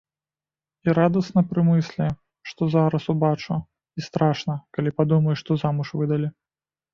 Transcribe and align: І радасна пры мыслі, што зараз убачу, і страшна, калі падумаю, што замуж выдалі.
І 0.87 0.93
радасна 0.99 1.41
пры 1.49 1.61
мыслі, 1.67 2.07
што 2.51 2.69
зараз 2.77 3.03
убачу, 3.13 3.59
і 4.01 4.07
страшна, 4.07 4.57
калі 4.79 4.95
падумаю, 5.03 5.35
што 5.43 5.51
замуж 5.67 5.87
выдалі. 6.03 6.27